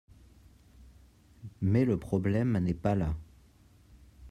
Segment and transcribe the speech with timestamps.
[1.61, 3.13] Mais le problème n’est pas là.